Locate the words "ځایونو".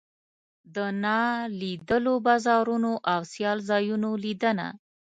3.69-4.09